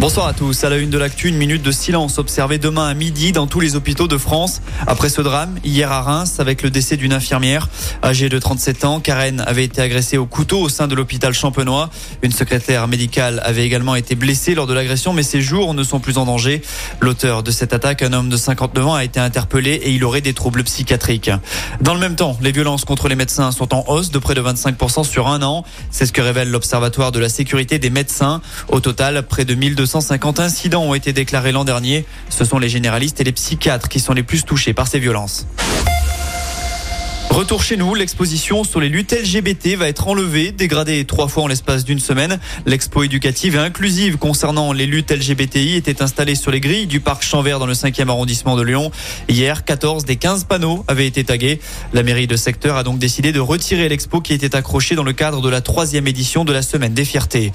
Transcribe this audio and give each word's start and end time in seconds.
Bonsoir 0.00 0.28
à 0.28 0.32
tous. 0.32 0.64
À 0.64 0.70
la 0.70 0.78
une 0.78 0.88
de 0.88 0.96
l'actu, 0.96 1.28
une 1.28 1.36
minute 1.36 1.60
de 1.62 1.70
silence 1.70 2.16
observée 2.16 2.56
demain 2.56 2.88
à 2.88 2.94
midi 2.94 3.32
dans 3.32 3.46
tous 3.46 3.60
les 3.60 3.76
hôpitaux 3.76 4.08
de 4.08 4.16
France. 4.16 4.62
Après 4.86 5.10
ce 5.10 5.20
drame, 5.20 5.58
hier 5.62 5.92
à 5.92 6.00
Reims, 6.00 6.40
avec 6.40 6.62
le 6.62 6.70
décès 6.70 6.96
d'une 6.96 7.12
infirmière 7.12 7.68
âgée 8.02 8.30
de 8.30 8.38
37 8.38 8.86
ans, 8.86 9.00
Karen 9.00 9.44
avait 9.46 9.64
été 9.64 9.82
agressée 9.82 10.16
au 10.16 10.24
couteau 10.24 10.58
au 10.58 10.70
sein 10.70 10.88
de 10.88 10.94
l'hôpital 10.94 11.34
champenois. 11.34 11.90
Une 12.22 12.32
secrétaire 12.32 12.88
médicale 12.88 13.42
avait 13.44 13.66
également 13.66 13.94
été 13.94 14.14
blessée 14.14 14.54
lors 14.54 14.66
de 14.66 14.72
l'agression, 14.72 15.12
mais 15.12 15.22
ses 15.22 15.42
jours 15.42 15.74
ne 15.74 15.82
sont 15.82 16.00
plus 16.00 16.16
en 16.16 16.24
danger. 16.24 16.62
L'auteur 17.00 17.42
de 17.42 17.50
cette 17.50 17.74
attaque, 17.74 18.00
un 18.00 18.14
homme 18.14 18.30
de 18.30 18.38
59 18.38 18.86
ans, 18.86 18.94
a 18.94 19.04
été 19.04 19.20
interpellé 19.20 19.72
et 19.72 19.90
il 19.90 20.02
aurait 20.02 20.22
des 20.22 20.32
troubles 20.32 20.64
psychiatriques. 20.64 21.30
Dans 21.82 21.92
le 21.92 22.00
même 22.00 22.16
temps, 22.16 22.38
les 22.40 22.52
violences 22.52 22.86
contre 22.86 23.08
les 23.08 23.16
médecins 23.16 23.52
sont 23.52 23.74
en 23.74 23.84
hausse 23.86 24.10
de 24.10 24.18
près 24.18 24.34
de 24.34 24.40
25% 24.40 25.04
sur 25.04 25.28
un 25.28 25.42
an. 25.42 25.62
C'est 25.90 26.06
ce 26.06 26.12
que 26.14 26.22
révèle 26.22 26.50
l'Observatoire 26.50 27.12
de 27.12 27.18
la 27.18 27.28
sécurité 27.28 27.78
des 27.78 27.90
médecins. 27.90 28.40
Au 28.68 28.80
total, 28.80 29.26
près 29.26 29.44
de 29.44 29.54
1200 29.54 29.89
250 29.90 30.38
incidents 30.38 30.84
ont 30.84 30.94
été 30.94 31.12
déclarés 31.12 31.50
l'an 31.50 31.64
dernier. 31.64 32.04
Ce 32.28 32.44
sont 32.44 32.60
les 32.60 32.68
généralistes 32.68 33.20
et 33.20 33.24
les 33.24 33.32
psychiatres 33.32 33.88
qui 33.88 33.98
sont 33.98 34.12
les 34.12 34.22
plus 34.22 34.44
touchés 34.44 34.72
par 34.72 34.86
ces 34.86 35.00
violences. 35.00 35.48
Retour 37.40 37.62
chez 37.62 37.78
nous, 37.78 37.94
l'exposition 37.94 38.64
sur 38.64 38.80
les 38.80 38.90
luttes 38.90 39.12
LGBT 39.12 39.74
va 39.78 39.88
être 39.88 40.08
enlevée, 40.08 40.52
dégradée 40.52 41.06
trois 41.06 41.26
fois 41.26 41.44
en 41.44 41.46
l'espace 41.46 41.86
d'une 41.86 41.98
semaine. 41.98 42.38
L'expo 42.66 43.02
éducative 43.02 43.54
et 43.54 43.58
inclusive 43.58 44.18
concernant 44.18 44.74
les 44.74 44.84
luttes 44.84 45.10
LGBTI 45.10 45.76
était 45.76 46.02
installée 46.02 46.34
sur 46.34 46.50
les 46.50 46.60
grilles 46.60 46.86
du 46.86 47.00
parc 47.00 47.22
Champvert 47.22 47.58
dans 47.58 47.64
le 47.64 47.72
5e 47.72 48.10
arrondissement 48.10 48.56
de 48.56 48.62
Lyon. 48.62 48.90
Hier, 49.30 49.64
14 49.64 50.04
des 50.04 50.16
15 50.16 50.44
panneaux 50.44 50.84
avaient 50.86 51.06
été 51.06 51.24
tagués. 51.24 51.60
La 51.94 52.02
mairie 52.02 52.26
de 52.26 52.36
secteur 52.36 52.76
a 52.76 52.82
donc 52.82 52.98
décidé 52.98 53.32
de 53.32 53.40
retirer 53.40 53.88
l'expo 53.88 54.20
qui 54.20 54.34
était 54.34 54.54
accrochée 54.54 54.94
dans 54.94 55.02
le 55.02 55.14
cadre 55.14 55.40
de 55.40 55.48
la 55.48 55.62
troisième 55.62 56.06
édition 56.06 56.44
de 56.44 56.52
la 56.52 56.60
Semaine 56.60 56.92
des 56.92 57.06
Fiertés. 57.06 57.52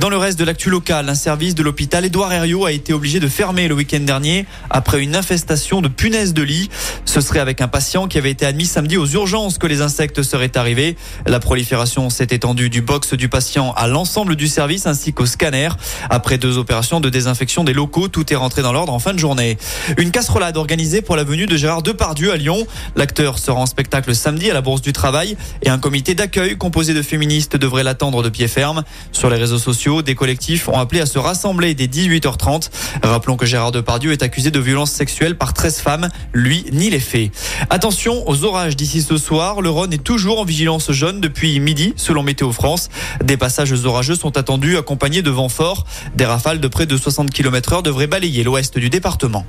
Dans 0.00 0.08
le 0.08 0.16
reste 0.16 0.38
de 0.38 0.44
l'actu 0.44 0.70
local, 0.70 1.10
un 1.10 1.14
service 1.14 1.54
de 1.54 1.62
l'hôpital 1.62 2.06
Édouard 2.06 2.32
Herriot 2.32 2.64
a 2.64 2.72
été 2.72 2.94
obligé 2.94 3.20
de 3.20 3.28
fermer 3.28 3.68
le 3.68 3.74
week-end 3.74 4.00
dernier 4.00 4.46
après 4.70 5.02
une 5.02 5.14
infestation 5.14 5.82
de 5.82 5.88
punaises 5.88 6.32
de 6.32 6.42
lit. 6.42 6.70
Ce 7.04 7.20
serait 7.20 7.40
avec 7.40 7.60
un 7.60 7.68
patient 7.68 8.08
qui 8.08 8.16
avait 8.16 8.30
été 8.30 8.46
admis 8.46 8.64
samedi 8.64 8.96
aux 8.96 9.04
urgence 9.26 9.58
que 9.58 9.66
les 9.66 9.80
insectes 9.80 10.22
seraient 10.22 10.56
arrivés. 10.56 10.96
La 11.26 11.40
prolifération 11.40 12.10
s'est 12.10 12.28
étendue 12.30 12.70
du 12.70 12.80
box 12.80 13.14
du 13.14 13.28
patient 13.28 13.72
à 13.72 13.88
l'ensemble 13.88 14.36
du 14.36 14.46
service 14.46 14.86
ainsi 14.86 15.12
qu'au 15.12 15.26
scanner. 15.26 15.70
Après 16.10 16.38
deux 16.38 16.58
opérations 16.58 17.00
de 17.00 17.10
désinfection 17.10 17.64
des 17.64 17.72
locaux, 17.72 18.06
tout 18.06 18.32
est 18.32 18.36
rentré 18.36 18.62
dans 18.62 18.72
l'ordre 18.72 18.92
en 18.92 19.00
fin 19.00 19.12
de 19.12 19.18
journée. 19.18 19.58
Une 19.98 20.12
casserolade 20.12 20.56
organisée 20.56 21.02
pour 21.02 21.16
la 21.16 21.24
venue 21.24 21.46
de 21.46 21.56
Gérard 21.56 21.82
Depardieu 21.82 22.30
à 22.30 22.36
Lyon. 22.36 22.68
L'acteur 22.94 23.40
sera 23.40 23.58
en 23.58 23.66
spectacle 23.66 24.14
samedi 24.14 24.48
à 24.48 24.54
la 24.54 24.60
Bourse 24.60 24.80
du 24.80 24.92
Travail 24.92 25.36
et 25.62 25.70
un 25.70 25.78
comité 25.78 26.14
d'accueil 26.14 26.56
composé 26.56 26.94
de 26.94 27.02
féministes 27.02 27.56
devrait 27.56 27.82
l'attendre 27.82 28.22
de 28.22 28.28
pied 28.28 28.46
ferme. 28.46 28.84
Sur 29.10 29.28
les 29.28 29.38
réseaux 29.38 29.58
sociaux, 29.58 30.02
des 30.02 30.14
collectifs 30.14 30.68
ont 30.68 30.78
appelé 30.78 31.00
à 31.00 31.06
se 31.06 31.18
rassembler 31.18 31.74
dès 31.74 31.88
18h30. 31.88 32.70
Rappelons 33.02 33.36
que 33.36 33.46
Gérard 33.46 33.72
Depardieu 33.72 34.12
est 34.12 34.22
accusé 34.22 34.52
de 34.52 34.60
violences 34.60 34.92
sexuelles 34.92 35.36
par 35.36 35.52
13 35.52 35.80
femmes. 35.80 36.10
Lui 36.32 36.64
nie 36.70 36.90
les 36.90 37.00
faits. 37.00 37.32
Attention 37.70 38.22
aux 38.28 38.44
orages 38.44 38.76
d'ici 38.76 39.02
ce 39.02 39.15
soir. 39.18 39.60
Le 39.60 39.70
Rhône 39.70 39.92
est 39.92 40.02
toujours 40.02 40.40
en 40.40 40.44
vigilance 40.44 40.90
jaune 40.92 41.20
depuis 41.20 41.58
midi, 41.60 41.92
selon 41.96 42.22
Météo 42.22 42.52
France. 42.52 42.88
Des 43.22 43.36
passages 43.36 43.72
orageux 43.84 44.14
sont 44.14 44.36
attendus, 44.36 44.76
accompagnés 44.76 45.22
de 45.22 45.30
vents 45.30 45.48
forts. 45.48 45.84
Des 46.14 46.24
rafales 46.24 46.60
de 46.60 46.68
près 46.68 46.86
de 46.86 46.96
60 46.96 47.30
km 47.30 47.74
heure 47.74 47.82
devraient 47.82 48.06
balayer 48.06 48.44
l'ouest 48.44 48.78
du 48.78 48.90
département. 48.90 49.46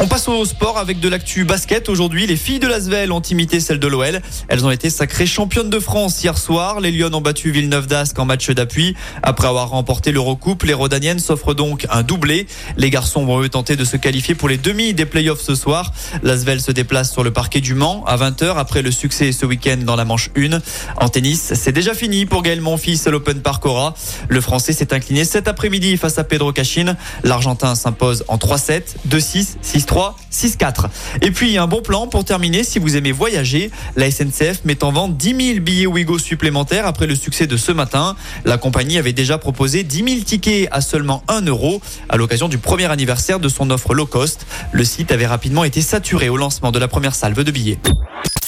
On 0.00 0.06
passe 0.06 0.28
au 0.28 0.44
sport 0.44 0.78
avec 0.78 1.00
de 1.00 1.08
l'actu 1.08 1.44
basket. 1.44 1.88
Aujourd'hui, 1.88 2.28
les 2.28 2.36
filles 2.36 2.60
de 2.60 2.68
l'Asvel 2.68 3.10
ont 3.10 3.20
imité 3.20 3.58
celles 3.58 3.80
de 3.80 3.88
l'OL. 3.88 4.22
Elles 4.46 4.64
ont 4.64 4.70
été 4.70 4.90
sacrées 4.90 5.26
championnes 5.26 5.70
de 5.70 5.80
France 5.80 6.22
hier 6.22 6.38
soir. 6.38 6.78
Les 6.78 6.92
Lyonnes 6.92 7.16
ont 7.16 7.20
battu 7.20 7.50
Villeneuve 7.50 7.88
d'Ascq 7.88 8.16
en 8.20 8.24
match 8.24 8.48
d'appui. 8.50 8.94
Après 9.24 9.48
avoir 9.48 9.70
remporté 9.70 10.12
l'Eurocoupe, 10.12 10.62
les 10.62 10.72
Rodaniennes 10.72 11.18
s'offrent 11.18 11.52
donc 11.52 11.84
un 11.90 12.04
doublé. 12.04 12.46
Les 12.76 12.90
garçons 12.90 13.24
vont 13.24 13.42
eux 13.42 13.48
tenter 13.48 13.74
de 13.74 13.84
se 13.84 13.96
qualifier 13.96 14.36
pour 14.36 14.48
les 14.48 14.56
demi 14.56 14.94
des 14.94 15.04
playoffs 15.04 15.40
ce 15.40 15.56
soir. 15.56 15.92
L'Asvel 16.22 16.60
se 16.60 16.70
déplace 16.70 17.10
sur 17.10 17.24
le 17.24 17.32
parquet 17.32 17.60
du 17.60 17.74
Mans 17.74 18.04
à 18.06 18.16
20h 18.16 18.56
après 18.56 18.82
le 18.82 18.92
succès 18.92 19.32
ce 19.32 19.46
week-end 19.46 19.78
dans 19.82 19.96
la 19.96 20.04
manche 20.04 20.30
1. 20.36 20.60
En 20.98 21.08
tennis, 21.08 21.54
c'est 21.54 21.72
déjà 21.72 21.92
fini 21.92 22.24
pour 22.24 22.44
Gaël 22.44 22.60
Monfils 22.60 23.00
à 23.06 23.10
l'Open 23.10 23.40
Parcora. 23.40 23.94
Le 24.28 24.40
Français 24.40 24.72
s'est 24.72 24.94
incliné 24.94 25.24
cet 25.24 25.48
après-midi 25.48 25.96
face 25.96 26.18
à 26.18 26.24
Pedro 26.24 26.52
Cachin. 26.52 26.96
L'Argentin 27.24 27.74
s'impose 27.74 28.22
en 28.28 28.36
3-7, 28.36 28.82
2-6, 29.08 29.56
6 29.60 29.87
3, 29.88 30.16
6-4. 30.30 30.86
Et 31.22 31.32
puis 31.32 31.58
un 31.58 31.66
bon 31.66 31.82
plan 31.82 32.06
pour 32.06 32.24
terminer 32.24 32.62
si 32.62 32.78
vous 32.78 32.96
aimez 32.96 33.10
voyager. 33.10 33.72
La 33.96 34.08
SNCF 34.10 34.64
met 34.64 34.84
en 34.84 34.92
vente 34.92 35.16
10 35.16 35.54
000 35.54 35.60
billets 35.60 35.86
Ouigo 35.86 36.18
supplémentaires 36.18 36.86
après 36.86 37.08
le 37.08 37.16
succès 37.16 37.48
de 37.48 37.56
ce 37.56 37.72
matin. 37.72 38.14
La 38.44 38.58
compagnie 38.58 38.98
avait 38.98 39.12
déjà 39.12 39.38
proposé 39.38 39.82
10 39.82 40.04
000 40.04 40.20
tickets 40.24 40.68
à 40.70 40.80
seulement 40.80 41.24
1 41.26 41.46
euro 41.46 41.80
à 42.08 42.16
l'occasion 42.16 42.48
du 42.48 42.58
premier 42.58 42.86
anniversaire 42.86 43.40
de 43.40 43.48
son 43.48 43.70
offre 43.70 43.94
low 43.94 44.06
cost. 44.06 44.46
Le 44.70 44.84
site 44.84 45.10
avait 45.10 45.26
rapidement 45.26 45.64
été 45.64 45.80
saturé 45.82 46.28
au 46.28 46.36
lancement 46.36 46.70
de 46.70 46.78
la 46.78 46.86
première 46.86 47.14
salve 47.14 47.42
de 47.42 47.50
billets. 47.50 47.78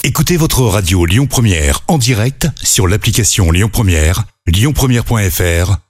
Écoutez 0.04 0.36
votre 0.36 0.62
radio 0.62 1.04
Lyon 1.04 1.26
Première 1.26 1.80
en 1.88 1.98
direct 1.98 2.48
sur 2.62 2.86
l'application 2.86 3.50
Lyon 3.50 3.70
Première, 3.72 4.24
lyonpremière.fr 4.46 5.89